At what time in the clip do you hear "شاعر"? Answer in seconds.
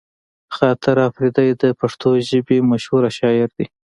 3.17-3.49